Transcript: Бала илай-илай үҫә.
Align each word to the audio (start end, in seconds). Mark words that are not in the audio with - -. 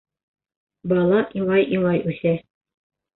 Бала 0.93 1.19
илай-илай 1.41 2.01
үҫә. 2.13 2.33